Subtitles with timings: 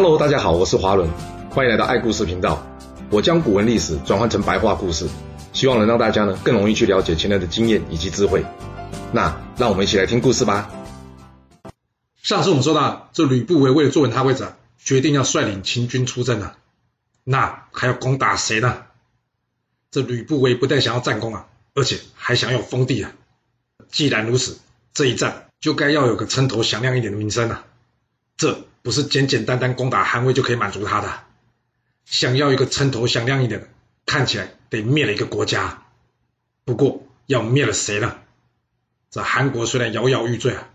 [0.00, 1.10] Hello，大家好，我是华伦，
[1.50, 2.64] 欢迎来到爱故事频道。
[3.10, 5.08] 我将古文历史转换成白话故事，
[5.52, 8.46] 希望能让大家呢更容易去了解前人的经验以及智慧。
[9.12, 10.70] 那让我们一起来听故事吧。
[12.22, 14.46] 上次我们说到，这吕不韦为了坐稳他位置，
[14.78, 16.56] 决定要率领秦军出征啊。
[17.24, 18.84] 那还要攻打谁呢？
[19.90, 23.10] 这吕不韦不但想要战功啊，而且还想要封地啊。
[23.90, 24.60] 既然如此，
[24.94, 27.64] 这一战就该要有个称头响亮一点的名声啊。
[28.36, 31.20] 这不是简简单单攻打韩魏就可以满足他的。
[32.06, 33.68] 想要一个称头响亮一点的，
[34.06, 35.82] 看起来得灭了一个国家。
[36.64, 38.16] 不过要灭了谁呢？
[39.10, 40.70] 这韩国虽然摇摇欲坠啊，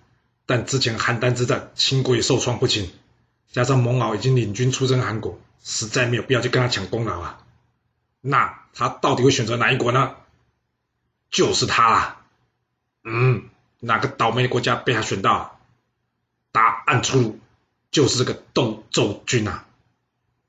[0.46, 2.92] 但之前邯郸之战，秦国也受创不轻。
[3.52, 7.40] 加上蒙骜已经领军出征韩国，实在没有必要去跟他抢功劳啊。
[8.22, 10.14] 那他到底会选择哪一国呢？
[11.32, 12.22] 就是他啦。
[13.04, 15.60] 嗯，哪个倒霉国家被他选到？
[16.52, 17.40] 答案出炉。
[17.94, 19.68] 就是这个东周军啊！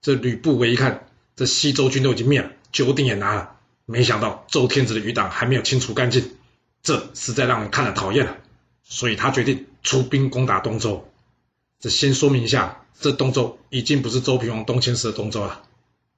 [0.00, 1.06] 这吕不韦一看，
[1.36, 6.36] 这西周军都已经灭了，九鼎也拿了，没想到周天子的余党还没有清除干净，
[6.82, 8.38] 这实在让人看了讨厌了。
[8.82, 11.06] 所以他决定出兵攻打东周。
[11.80, 15.64] 这先说明一下，这东周已经不是周平王东迁时的东周了。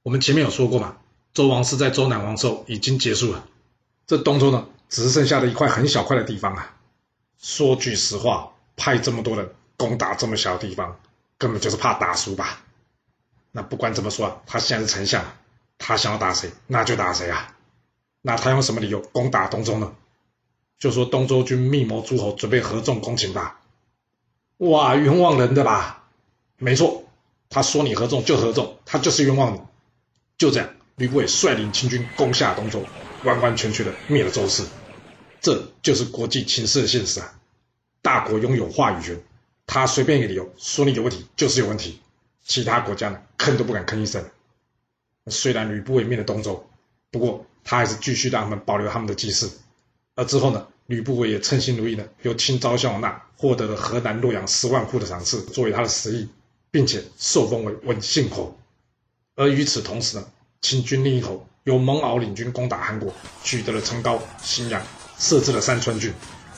[0.04, 0.96] 我们前面有说过嘛，
[1.34, 3.48] 周王室在周南王时候已经结束了，
[4.06, 6.76] 这东周呢，只是剩下的一块很小块的地方啊。
[7.36, 10.96] 说句实话，派这么多人攻打这么小的地方。
[11.38, 12.62] 根本就是怕打输吧？
[13.52, 15.24] 那不管怎么说，他现在是丞相，
[15.78, 17.56] 他想要打谁，那就打谁啊？
[18.22, 19.94] 那他用什么理由攻打东周呢？
[20.78, 23.60] 就说东周军密谋诸侯，准备合纵攻秦吧？
[24.58, 26.04] 哇，冤枉人的吧？
[26.58, 27.04] 没错，
[27.48, 29.60] 他说你合纵就合纵，他就是冤枉你。
[30.36, 32.84] 就这样，吕不韦率领秦军攻下东周，
[33.24, 34.64] 完完全全的灭了周氏。
[35.40, 37.38] 这就是国际情势的现实啊！
[38.02, 39.22] 大国拥有话语权。
[39.66, 42.00] 他随便一个理由说你有问题就是有问题，
[42.44, 44.24] 其他国家呢吭都不敢吭一声。
[45.26, 46.68] 虽然吕不韦灭了东周，
[47.10, 49.50] 不过他还是继续让他们保留他们的祭祀。
[50.14, 56.28] 而之后呢，吕不韦也称心如意呢由秦昭襄王那获得了河南洛阳十万户的赏赐作为他的食邑，
[56.70, 58.56] 并且受封为文信侯。
[59.34, 60.26] 而与此同时呢，
[60.62, 64.80] 秦军另一头由蒙骜领军攻打韩国，取得了成皋、新阳，
[65.18, 66.14] 设置了三川郡。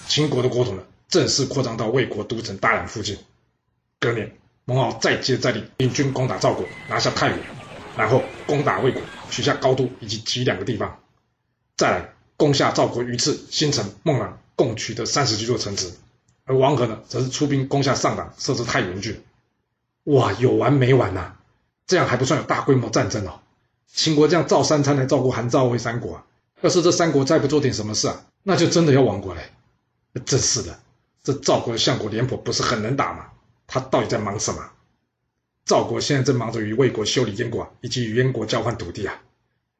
[0.06, 3.18] 秦国的国土呢，正式扩张到魏国都城大梁附近。
[3.98, 4.36] 隔年，
[4.66, 7.38] 蒙骜再接再厉，领军攻打赵国，拿下太原，
[7.96, 11.00] 然后攻打魏国，取下高都以及几两个地方。
[11.76, 15.92] 再来攻下赵国鱼翅、新城、孟朗，共取得三十几座城池。
[16.44, 19.22] 而王和呢，则是出兵攻下上党，设置太原郡。
[20.04, 21.36] 哇，有完没完呐、
[21.86, 23.40] 这样还不算有大规模战争哦。
[23.92, 26.24] 秦国这样照三餐来照顾韩赵魏三国啊，
[26.60, 29.50] 要是这三国再不做点什么事啊，那就真的要亡国嘞。
[30.26, 30.78] 真是的。
[31.28, 33.26] 这赵国的相国廉颇不是很能打吗？
[33.66, 34.70] 他到底在忙什么？
[35.66, 39.20] 赵国现在正忙着与魏国修理燕国，以及与燕国交换土地啊。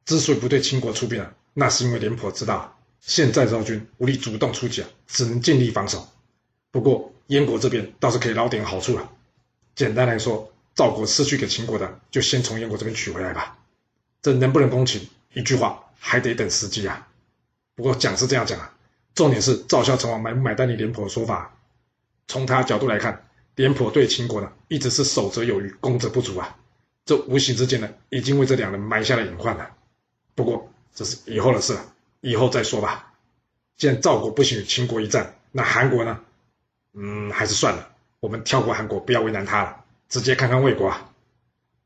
[0.04, 6.06] 之所以不对秦国出兵啊，那是因为廉颇知道，现在赵军无力主动出击啊，只能尽力防守。
[6.70, 9.10] 不过燕国这边倒是可以捞点好处啊。
[9.74, 13.56] 简单来说，赵国失去给秦国的，就先从燕国这边取回来吧。
[14.20, 15.08] 这能不能攻秦？
[15.32, 17.08] 一句话，还得等时机啊。
[17.74, 18.74] 不过讲是这样讲啊。
[19.18, 21.52] 重点是赵孝成王买不买单你廉颇的说法？
[22.28, 23.24] 从他角度来看，
[23.56, 26.56] 廉颇对秦国呢一直是守则有余，攻则不足啊。
[27.04, 29.70] 这无形之间呢，已经为这两人埋下了隐患了。
[30.36, 31.84] 不过这是以后的事了，
[32.20, 33.12] 以后再说吧。
[33.76, 36.20] 既然赵国不行与秦国一战，那韩国呢？
[36.94, 37.90] 嗯，还是算了，
[38.20, 41.10] 我们跳过韩国，不要为难他了，直接看看魏国啊。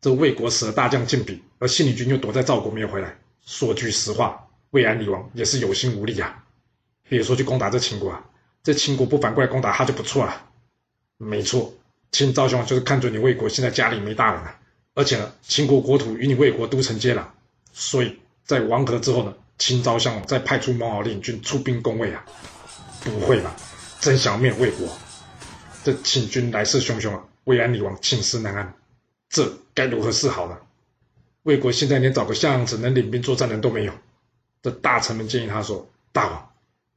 [0.03, 3.17] 这魏国死了大将靳比，而信陵君又躲在赵国没有回来。
[3.47, 6.45] 说句实话，魏安厉王也是有心无力啊。
[7.13, 8.25] 别说去攻打这秦国啊，
[8.63, 10.47] 这秦国不反过来攻打他就不错了。
[11.19, 11.75] 没错，
[12.11, 14.57] 秦昭襄王就是看准你魏国现在家里没大人了，
[14.95, 17.25] 而且呢，秦国国土与你魏国都城接壤，
[17.75, 22.25] 所以在王和之后呢，秦昭襄王再派出蒙骜领军出兵攻魏啊。
[23.03, 23.55] 不会吧？
[24.01, 24.89] 真想灭魏国？
[25.85, 28.73] 这秦军来势汹汹啊，魏安女王寝食难安，
[29.29, 30.57] 这该如何是好呢？
[31.43, 33.93] 魏国现在连找个像样子能领兵作战的人都没有。
[34.63, 36.49] 这大臣们建议他说：“大王。”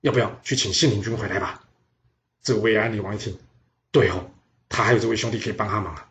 [0.06, 1.64] 要不要去请信陵君回来吧？
[2.44, 3.36] 这个魏安厉王一听，
[3.92, 4.30] 对哦，
[4.70, 6.08] 他还有这位兄弟可以帮他忙啊。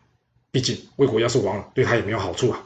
[0.51, 2.61] 毕竟魏国要是亡了，对他也没有好处啊。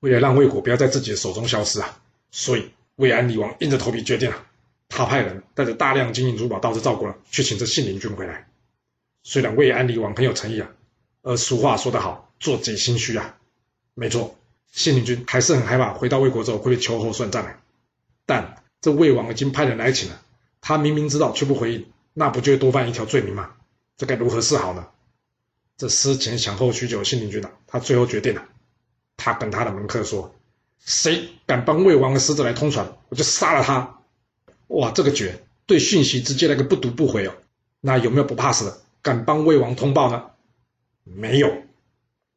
[0.00, 2.00] 为了让魏国不要在自己的手中消失啊，
[2.30, 4.46] 所以魏安厉王硬着头皮决定了，
[4.88, 8.48] 他派人带着大量金银珠宝到这赵国了，去请这信陵君回来。
[9.22, 10.70] 虽然魏安厉王很有诚意啊，
[11.20, 13.36] 而俗话说得好，做贼心虚啊。
[13.92, 14.38] 没错，
[14.72, 17.54] 信陵君还是很害怕回到魏国之后会被秋后算账的。
[18.24, 20.22] 但这魏王已经派人来请了。
[20.68, 23.50] 他明明知道却不回应，那不就多犯一条罪名吗？
[23.96, 24.88] 这该如何是好呢？
[25.76, 28.42] 这思前想后许久信陵君啊，他最后决定了，
[29.16, 30.34] 他跟他的门客说
[30.84, 34.00] ：“谁敢帮魏王的使者来通传，我就杀了他。”
[34.66, 37.34] 哇，这个绝对讯息直接来个不读不回哦。
[37.80, 40.30] 那有没有不怕死的，敢帮魏王通报呢？
[41.04, 41.62] 没有，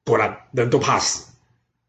[0.06, 1.32] 果然人都怕死。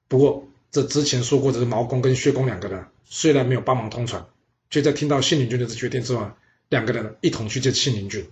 [0.09, 4.25] 不过这之前说过的是毛公跟薛公两个人，虽然没有帮忙通传，
[4.71, 6.31] 却在听到信陵君的这决定之后，
[6.69, 8.27] 两个人一同去见信陵君。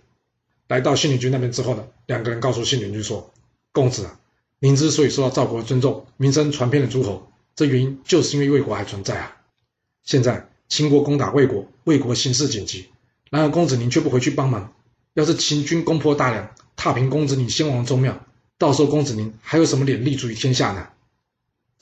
[0.68, 3.32] 来到信陵君那边之后呢，两个人告诉信陵君说
[3.72, 4.20] ：“公子啊，
[4.58, 9.36] 您之所以受到赵国的尊重，名声传遍了诸侯，这原因就是因为魏国还存在啊。
[10.04, 12.86] 现在秦国攻打魏国，魏国形势紧急，
[13.30, 14.74] 然而公子您却不回去帮忙。
[15.14, 18.24] 要是秦军攻破大梁，踏平公子您先王宗庙，
[18.58, 20.88] 到时候公子您还有什么脸立足于天下呢？”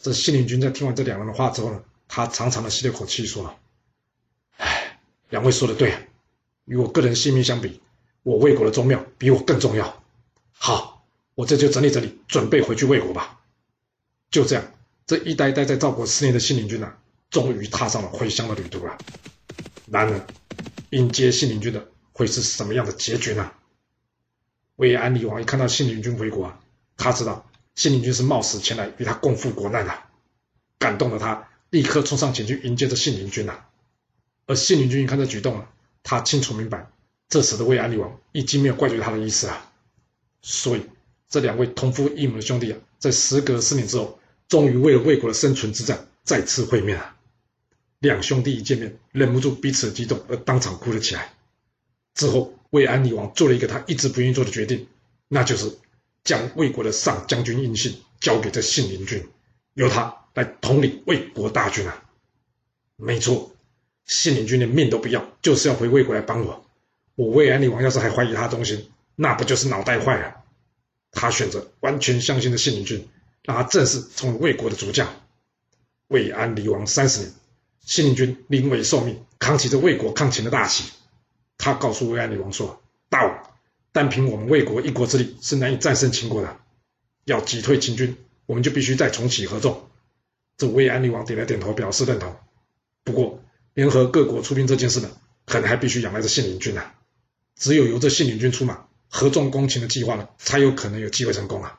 [0.01, 3.53] 这信陵君在听完这两人的话之后呢，他长长的吸了口气，说：“，
[5.29, 6.01] 两位说的对啊，
[6.65, 7.81] 与我个人性命相比。”
[8.27, 10.03] 我魏国的宗庙比我更重要。
[10.51, 11.07] 好，
[11.37, 13.39] 我这就整理整理，准备回去魏国吧。
[14.31, 14.65] 就这样，
[15.07, 16.99] 这一待待在赵国四年的信陵君啊，
[17.31, 18.99] 终于踏上了回乡的旅途了。
[19.87, 20.27] 然而，
[20.91, 23.53] 迎接信陵君的会是什么样的结局呢？
[24.75, 26.59] 魏安厉王一看到信陵君回国啊，
[26.97, 29.97] 他知道信陵君是冒死前来与他共赴国难的，
[30.81, 33.69] 感动的他，立刻冲上前去迎接着信陵君啊。
[34.47, 35.71] 而信陵君一看这举动啊，
[36.03, 36.91] 他清楚明白。
[37.29, 39.73] 这时的魏安厉王已经没有怪罪他的意思啊，
[40.43, 40.83] 所以
[41.29, 47.17] 这两位同父异母的兄弟啊，在时隔四年之后，终于为了魏国的生存之战再次会面了。
[47.99, 51.35] 两兄弟一见面，忍不住彼此的激动而当场哭了起来。
[52.15, 54.87] 之后，魏安厉王做了一个他一直不愿意做的决定，
[55.27, 55.77] 那就是
[56.23, 59.27] 将魏国的上将军印信交给这信陵君，
[59.75, 62.05] 由他来统领魏国大军啊。
[62.95, 63.56] 没错，
[64.07, 66.65] 信陵君连命都不要，就是要回魏国来帮我。
[67.17, 70.37] 我魏安厉王要是还怀疑他忠心，那不就是脑袋坏了？
[71.11, 73.09] 他选择完全相信的信陵君，
[73.43, 75.09] 让他正式成为魏国的主将。
[76.09, 77.33] 魏安厉王三十年，
[77.81, 80.93] 信陵君临危受命，扛起着魏国抗秦的大旗。
[81.59, 83.51] 他告诉魏安厉王说：“大王，
[83.93, 86.57] 单凭我们魏国一国之力是难以战胜秦国的，
[87.25, 89.89] 要击退秦军，我们就必须再重启合纵。”
[90.59, 92.37] 这魏安厉王点了点头，表示认同。
[93.05, 93.43] 不过，
[93.77, 95.11] 联合各国出兵这件事呢，
[95.45, 96.95] 可能还必须仰赖着信陵君啊。
[97.57, 101.79] 只有由这信陵君出马，合纵攻秦的计划呢，才有可能有机会成功啊！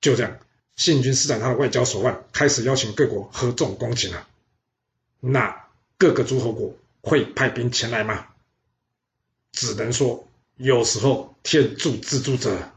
[0.00, 0.38] 就这样，
[0.76, 4.28] 信陵君施展他的外交手腕，开始邀请各国合纵攻秦了。
[5.18, 5.64] 那
[5.96, 8.26] 各个诸侯国会派兵前来吗？
[9.50, 12.70] 只能说，有时候天助自助者。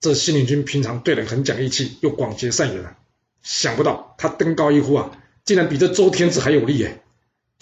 [0.00, 2.98] 这信陵君平常对人很讲义气，又广结善缘啊，
[3.44, 6.98] 想不到他登高一呼啊，竟然比这周天子还有力耶！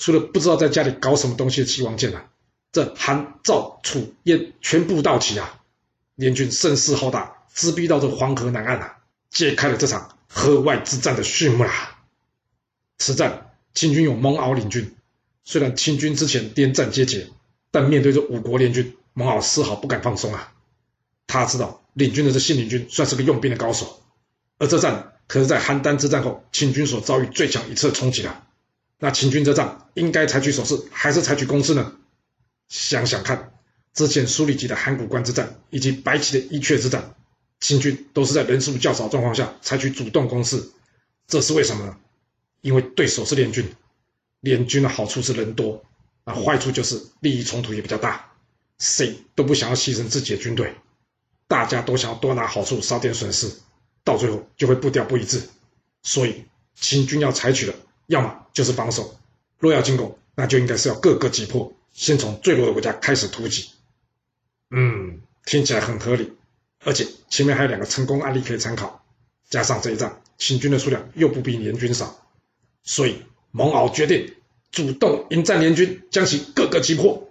[0.00, 2.24] 除了不知道在家里搞什么东西的齐王建啊。
[2.72, 5.60] 这韩赵楚燕全部到齐啊！
[6.14, 8.96] 联军声势浩大，直逼到这黄河南岸啊，
[9.28, 11.98] 揭开了这场河外之战的序幕啦。
[12.96, 14.94] 此战，秦军有蒙骜领军。
[15.44, 17.28] 虽然秦军之前连战皆捷，
[17.70, 20.52] 但面对这五国联军，蒙骜丝毫不敢放松啊。
[21.26, 24.00] 他知道领军的这信陵君算是个用兵的高手，
[24.58, 28.46] 而这战可是在邯郸之战后秦军所遭遇最强一次的冲击了。
[29.00, 31.96] 那秦军这仗应该采取守势，还是采取攻势呢？
[32.68, 33.54] 想想看，
[33.94, 37.14] 之前苏厉集的函谷关之战，以及白起的伊阙之战，
[37.58, 40.70] 秦军都是在人数较少状况下采取主动攻势，
[41.26, 41.96] 这是为什么呢？
[42.60, 43.74] 因为对手是联军，
[44.40, 45.82] 联军的好处是人多，
[46.24, 48.32] 啊，坏处就是利益冲突也比较大，
[48.78, 50.74] 谁都不想要牺牲自己的军队，
[51.48, 53.50] 大家都想要多拿好处，少点损失，
[54.04, 55.42] 到最后就会步调不一致。
[56.02, 57.74] 所以秦军要采取的，
[58.10, 59.16] 要么就是防守，
[59.56, 61.72] 若要进攻，那就应该是要各个击破。
[61.92, 63.70] 先从最弱的国家开始突击，
[64.68, 66.32] 嗯，听起来很合理，
[66.84, 69.04] 而且前面还有两个成功案例可以参考，
[69.48, 72.26] 加上这一仗秦军的数量又不比联军少，
[72.82, 74.34] 所以蒙骜决定
[74.72, 77.28] 主动迎战联军，将其各个击破。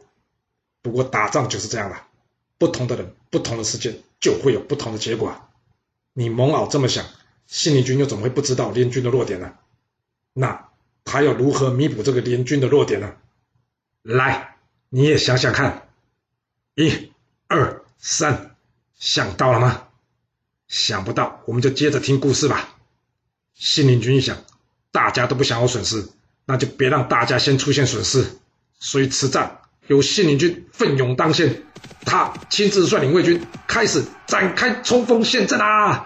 [0.81, 2.07] 不过打仗就是这样了，
[2.57, 5.41] 不同的人、不同的时间就会有不同的结果。
[6.13, 7.05] 你蒙骜这么想，
[7.47, 9.55] 信陵君又怎么会不知道联军的弱点呢？
[10.33, 10.68] 那
[11.05, 13.13] 他要如何弥补这个联军的弱点呢？
[14.03, 14.55] 来，
[14.89, 15.87] 你也想想看，
[16.75, 17.11] 一、
[17.47, 18.55] 二、三，
[18.97, 19.83] 想到了吗？
[20.67, 22.69] 想不到，我们就接着听故事吧。
[23.55, 24.37] 信陵君一想，
[24.91, 26.07] 大家都不想要损失，
[26.45, 28.25] 那就别让大家先出现损失。
[28.79, 31.63] 所以此战由信陵君奋勇当先，
[32.05, 36.05] 他亲自率领魏军开始展开冲锋陷阵啊！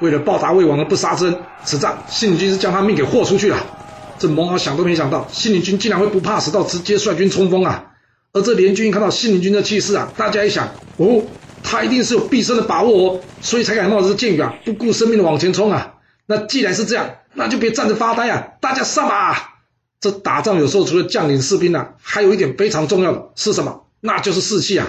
[0.00, 3.77] 为了报答魏王的不杀之恩，此战信陵君是将他命给豁出去了。
[4.18, 7.92] 这蒙骜想都没想到，信陵君竟然会不怕死到直接率军冲锋啊！
[8.32, 11.22] 而这联军一看到信陵君的气势啊，大家一想，哦，
[11.62, 15.94] 他一定是有必胜的把握哦，所以才敢冒着箭雨啊，不顾生命的往前冲啊。
[16.26, 19.54] 那既然是这样，那就别站着发呆啊，大家上吧！
[20.00, 23.86] 这打仗有时候除了将领士兵啊，还有一点非常重要的是什么？
[24.00, 24.88] 那就是士气啊！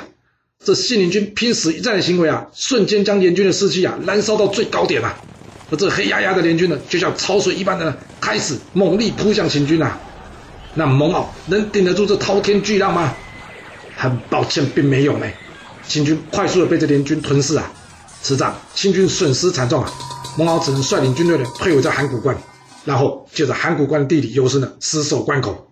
[0.63, 5.17] 这信陵君拼死一战的行为啊，瞬间将联军的士气啊燃烧到最高点啊！
[5.71, 9.99] 而这黑压压的联军呢，就像潮水一般的呢开始猛力扑向秦军啊！
[10.73, 13.15] 那蒙骜能顶得住这滔天巨浪吗？
[13.95, 15.27] 很抱歉，并没有呢。
[15.87, 17.71] 秦军快速的被这联军吞噬啊！
[18.21, 19.91] 此战秦军损失惨重啊！
[20.37, 22.37] 蒙骜只能率领军队呢退回在函谷关，
[22.85, 25.71] 然后借着函谷关的地理优势呢死守关口。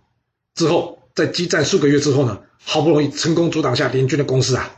[0.55, 4.69] 之后在激战数个月之后呢，好不容易成功阻挡下联军的攻势啊！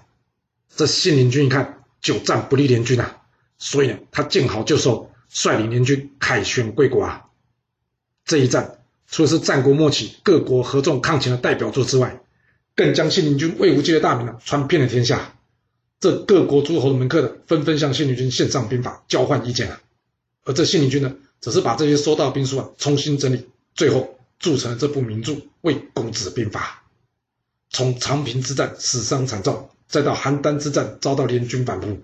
[0.76, 3.18] 这信陵军一看久战不利联军啊，
[3.58, 7.26] 所以呢他见好就收，率领联军凯旋归国啊！
[8.26, 12.22] 这一战除了是战国末期各国合纵抗秦的代表作之外，
[12.76, 15.36] 更将信陵君魏无忌的大名呢传遍了天下，
[16.00, 19.82] 这各国诸侯的门客呢纷纷向信陵君献上兵法，交换意见啊。
[20.46, 26.84] 而这信陵君呢，只是把这些收到的兵书啊重新整理，最后铸成了这部名著《魏公子兵法》。
[27.70, 32.02] 从长平之战死伤惨重，再到邯郸之战遭到联军反扑，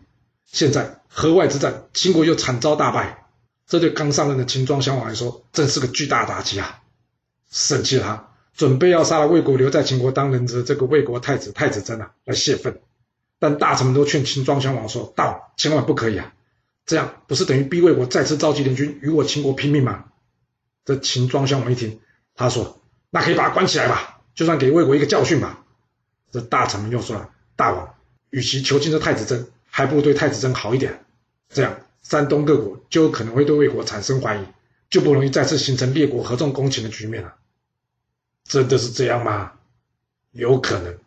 [0.51, 3.25] 现在河外之战，秦国又惨遭大败，
[3.67, 6.81] 这对刚上任的秦庄襄王来说，真是个巨大打击啊！
[7.49, 8.29] 生气了他。
[8.55, 12.79] 准备要杀了魏国留在秦国当人质的这个魏国太子太子真啊，来泄愤。
[13.37, 16.33] 但大臣们都劝秦庄襄王说：“大王千万不可以啊，
[16.85, 20.05] 这样不是等于逼魏国再次召集联军与我秦国拼命吗？”
[20.85, 21.99] 这秦庄襄王一听，
[22.33, 25.65] 他说：“那可以把他关起来吧，就算给魏国一个教训吧。”
[26.31, 27.95] 这大臣们又说了：“大王，
[28.29, 31.03] 与其囚禁这太子真，还不如对太子真好一点。
[31.50, 34.46] 这样山东各国就有可能会对魏国产生怀疑，
[34.89, 37.36] 就不容易再次形成列国合纵攻秦的局面了。”
[38.48, 39.51] 真的是这样吗？
[40.32, 40.98] 有可能。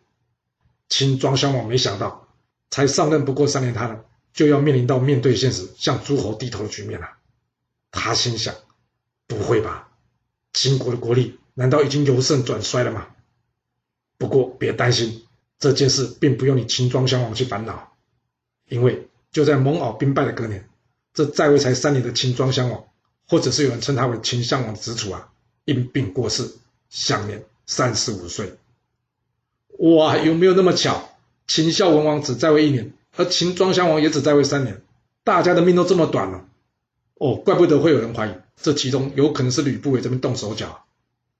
[0.87, 2.27] 秦庄襄王没想到，
[2.69, 4.01] 才上任不过三年，他呢
[4.33, 7.09] 就要面临到面对现实、向诸侯低头的局面了。
[7.89, 8.53] 他心想：
[9.25, 9.89] 不会吧？
[10.53, 13.07] 秦国的国力难道已经由盛转衰了吗？
[14.19, 15.25] 不过别担心，
[15.57, 17.88] 这件事并不用你秦庄襄王去烦恼，
[18.69, 20.67] 因为就在蒙骜兵败的隔年，
[21.13, 22.85] 这在位才三年的秦庄襄王，
[23.27, 25.29] 或者是有人称他为秦襄王的子楚啊，
[25.65, 26.49] 因病过世。
[26.91, 28.55] 享年三十五岁，
[29.77, 31.15] 哇，有没有那么巧？
[31.45, 34.81] 秦孝文王只在位一年，而秦庄襄王也只在位三年，
[35.23, 36.47] 大家的命都这么短了。
[37.13, 40.83] 哦，怪不得会有人怀疑，这其中有可能是吕不韦这边动手脚。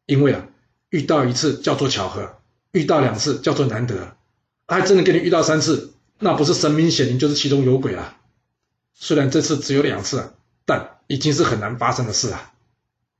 [0.05, 0.47] 因为啊，
[0.91, 2.37] 遇到一次叫做巧合，
[2.71, 4.15] 遇到两次叫做难得，
[4.67, 8.19] 还真的给你遇到三次，那不是神明显灵，就是其中有鬼啊。
[8.93, 10.33] 虽然这次只有两次啊，
[10.65, 12.53] 但已经是很难发生的事啊。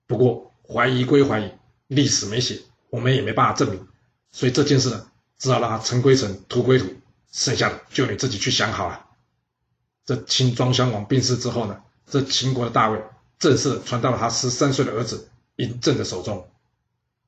[0.06, 1.52] 不过怀疑归怀疑。
[1.90, 3.88] 历史没写，我们也没办法证明，
[4.30, 5.08] 所以这件事呢，
[5.40, 6.86] 只好让它尘归尘，土归土，
[7.32, 9.08] 剩下的就你自己去想好了。
[10.06, 13.02] 这秦庄襄王病逝之后呢，这秦国的大位
[13.40, 16.48] 正式传到了他十三岁的儿子嬴政的手中。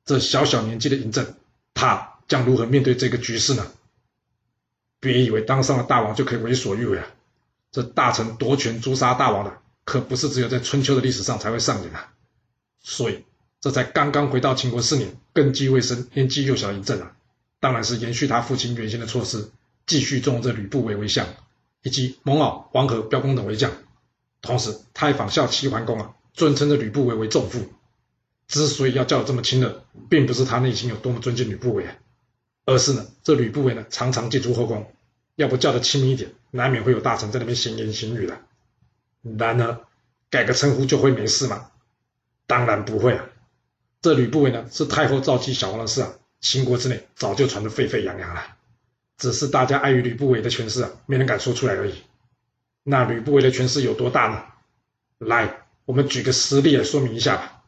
[0.04, 1.34] 这小小年纪的嬴政，
[1.74, 3.66] 他将如何面对这个局势呢？
[5.02, 7.06] 别以为当上了大王就可以为所欲为啊！
[7.72, 12.14] 这大臣夺权诛杀大王的，可不是只有在春秋的历史上才会上演啊！
[12.80, 13.24] 所以。
[13.60, 17.12] 这才刚刚回到秦国四年，根基未深，年纪又小嬴政啊，
[17.60, 19.52] 当然是延续他父亲原先的措施，
[19.86, 21.28] 继续重用这吕不韦为相，
[21.84, 23.70] 以及蒙骜、黄河、标公等为将。
[24.40, 27.72] 同时，他还仿效齐桓公啊，尊称这吕不韦为仲父。
[28.48, 31.94] 之所以要叫这么亲热，并不是他内心有多么尊敬吕不韦啊，
[32.64, 34.92] 而是呢，这吕不韦呢常常进出后宫，
[35.34, 38.38] 要不叫得亲密一点，难免会有大臣在那边闲言闲语的。
[39.38, 39.80] 然而，
[40.30, 41.70] 改个称呼就会没事吗？
[42.46, 43.24] 当然不会啊。
[44.00, 48.42] 这吕不韦呢，是太后召姬小王的事啊，秦国之内早就传得沸沸扬扬了，
[49.16, 51.94] 只是大家碍于吕不韦的权势啊，没人敢说出来而已。
[52.82, 54.44] 那吕不韦的权势有多大呢？
[55.18, 57.62] 来，我们举个实例来说明一下吧。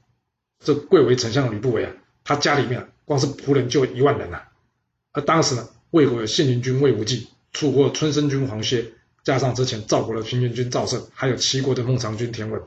[0.58, 1.92] 这贵为丞相的吕不韦啊，
[2.24, 4.50] 他家里面啊，光是仆人就一万人啊。
[5.14, 8.92] 而当时呢，魏国有信陵君魏无忌，楚国春申君黄歇，
[9.23, 12.61] 加上之前赵国的平原君赵胜，还有齐国的孟尝君田文，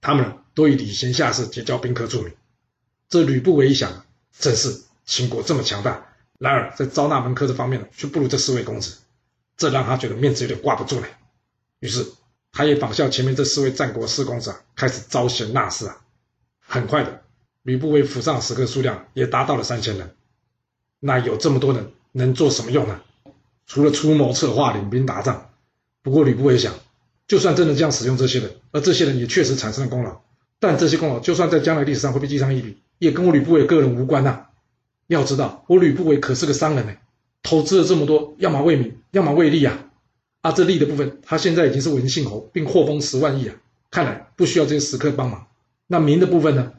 [0.00, 2.32] 他们都以礼贤下士、结交宾客著名。
[3.10, 4.06] 这吕不韦一想，
[4.38, 6.06] 正是秦国这么强大，
[6.38, 8.96] 然而在招纳门客这方面呢，却不如这四位公子，
[9.58, 11.06] 这让他觉得面子有点挂不住了。
[11.80, 12.06] 于是，
[12.50, 16.00] 他也仿效前面这四位战国四公子啊，开始招贤纳士啊。
[16.66, 17.22] 很快的，
[17.62, 20.16] 吕不韦府上食客数量也达到了三千人。
[21.06, 23.02] 那有这么多人能做什么用呢？
[23.66, 25.50] 除了出谋策划、领兵打仗。
[26.02, 26.72] 不过吕不韦想，
[27.28, 30.22] 就算真的这样使用这些人，而这些人也确实产生了功劳，
[30.58, 32.78] 但这些功劳就算在将来历史上会被记上一笔。
[32.96, 34.46] 也跟我吕不韦个人无关呐、
[35.06, 36.94] 要知道，我吕不韦可是个商人呢，
[37.42, 39.90] 投资了这么多，要么为民，要么为利啊。
[40.40, 43.56] 啊，这利的部分，他现在已经是文信侯，并获封十万亿啊，
[43.90, 45.48] 看来不需要这些食客帮忙。
[45.86, 46.72] 那民的部分呢？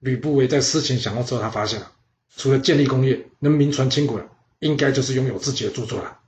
[0.00, 1.90] 吕不韦在思前想后之后，他发现了，
[2.36, 6.18] 除了建立功业，能名传千古的，应该就是拥有自己的著作了。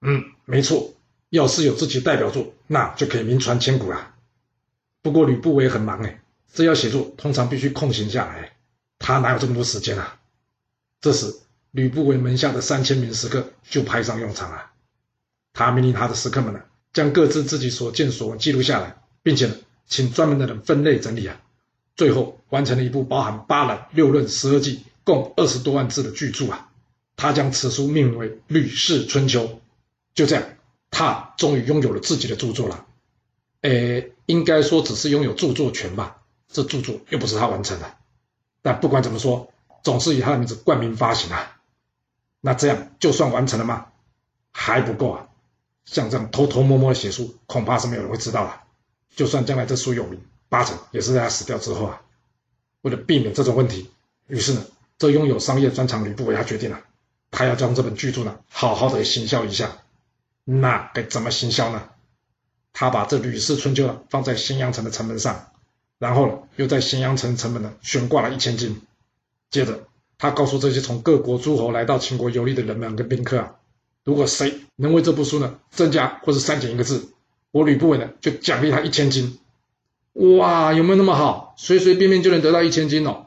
[0.00, 0.94] 嗯，没错，
[1.30, 4.14] 要是有自己的代表作，那就可以名传千古了。
[5.02, 8.56] 不过吕不韦很忙哎，这要写作，通常必须空闲下来，
[8.98, 10.18] 他哪有这么多时间啊？
[11.00, 11.34] 这时，
[11.70, 14.70] 吕不韦门下的三千名食客就派上用场了。
[15.52, 16.60] 他命令他的食客们呢，
[16.92, 19.54] 将各自自己所见所闻记录下来，并且呢，
[19.86, 21.40] 请专门的人分类整理啊，
[21.96, 26.70] 最后完成了一部包含八览、六论、十二记，共二十多万字的巨著啊。
[27.16, 29.44] 他将此书命名为《吕氏春秋》。
[30.14, 30.44] 就这样，
[30.90, 32.86] 他终于拥有了自己的著作了。
[33.62, 37.96] 诶，应该说只是拥有著作权吧，这著作又不是他完成的。
[38.60, 41.60] 但不管怎么说，总是以他的名字冠名发行啊。
[42.40, 43.86] 那这样就算完成了吗？
[44.52, 45.28] 还不够啊！
[45.84, 48.62] 像这样偷偷摸摸的写书，恐怕是没有人会知道了。
[49.16, 52.02] 就算将来这书有名，八成也是在他死掉之后啊。
[52.82, 53.90] 为了避免这种问题，
[54.26, 54.64] 于是呢，
[54.98, 56.80] 这拥有商业专长吕不韦他决定了，
[57.30, 59.78] 他要将这本巨著呢，好好的行销一下。
[60.44, 61.88] 那该怎么行销呢？
[62.72, 65.50] 他把这《吕氏春秋》呢放在咸阳城的城门上，
[65.98, 68.82] 然后呢，又在咸阳城城门呢悬挂了一千金。
[69.50, 69.86] 接着，
[70.18, 73.54] 他告诉这些从各国诸侯来到秦国游历的人们跟宾客啊，
[74.04, 77.12] 如果谁能为这部书呢增加或是删减一个字，
[77.52, 79.38] 我吕不韦呢就奖励他一千金。
[80.14, 81.54] 哇，有没有那么好？
[81.56, 83.26] 随随便便就能得到一千金哦？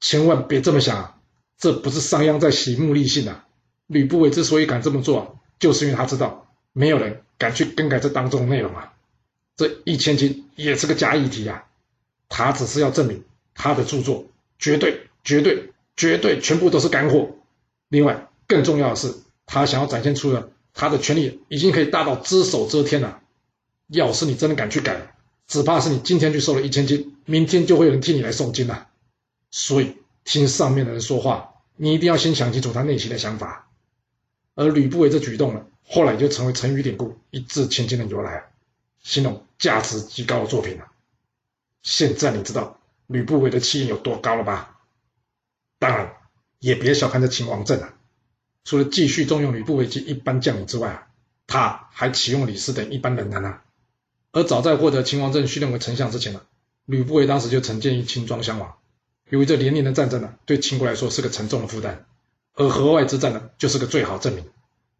[0.00, 1.16] 千万别这么想啊，
[1.58, 3.46] 这不是商鞅在洗目立信啊。
[3.86, 8.92] 吕不韦之所以敢这么做，就是因为他知道没有人敢去更改这当中的内容啊。
[9.56, 11.64] 这一千金也是个假议题啊，
[12.28, 14.26] 他只是要证明他的著作
[14.58, 15.06] 绝对。
[15.22, 17.36] 绝对绝对全部都是干货。
[17.90, 23.20] 另外，更重要的是，他想要展现出的他的权力已经可以大到只手遮天了。
[23.86, 25.14] 要是你真的敢去改，
[25.46, 28.88] 只怕是你今天去收了一千金，明天就会有人替你来送金了。
[29.50, 33.68] 所以，听上面的人说话，你一定要先想清楚他内心的想法。
[34.54, 38.50] 而吕不韦这举动呢，后来就成为成语典故“一掷千金”的由来，
[39.02, 40.86] 形容价值极高的作品了。
[41.82, 44.80] 现在你知道吕不韦的气焰有多高了吧？
[45.78, 46.12] 当然，
[46.58, 47.94] 也别小看这秦王政啊！
[48.64, 51.08] 除了继续重用吕不韦及一般将领之外啊，
[51.46, 53.60] 他还启用李斯等一般人才呢。
[54.32, 56.42] 而早在获得秦王政续任为丞相之前呢，
[56.84, 58.76] 吕不韦当时就曾建议秦庄襄王，
[59.30, 62.04] 由于这连年的战争呢，对秦国来说是个沉重的负担，
[62.54, 64.44] 而河外之战呢，就是个最好证明。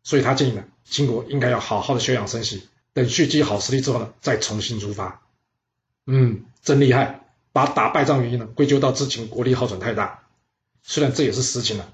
[0.02, 5.20] 所以他建议呢，秦国应该要好好的休养生息，等蓄积好实力之后呢，再重新出发。
[6.06, 10.22] 嗯，真厉害，把打败仗原因呢，归咎到之前国力耗损太大。
[10.82, 11.92] 虽然这也是实情了，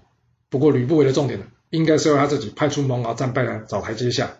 [0.50, 4.36] 不过吕不韦的重点呢，应该是要他自己派出蒙敖战败来找台阶下。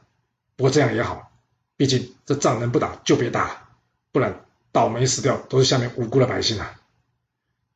[0.55, 1.33] 不过这样也好，
[1.77, 3.69] 毕竟这仗能不打就别打了，
[4.13, 6.79] 不然倒霉死掉都是下面无辜的百姓啊。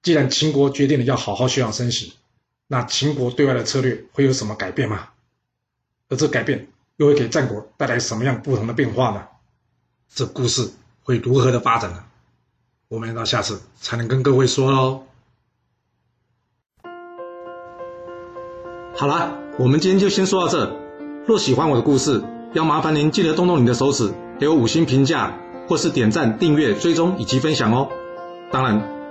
[0.02, 2.14] 既然秦国决定了要好好休养生息，
[2.66, 5.08] 那秦国对外的策略会有什么改变吗？
[6.08, 9.26] 而这改变又会给战国带来什么样不同的变化呢？
[10.12, 10.70] 这故事
[11.04, 12.04] 会如何的发展呢？
[12.88, 15.04] 我们要到下次才能跟各位说喽。
[18.96, 20.76] 好了，我们今天就先说到这。
[21.26, 27.88] 若喜欢我的故事，要麻烦您记得动动你的手指，给我五星评价，或是点赞、订阅、追踪以及分享哦。
[28.50, 28.99] 当然，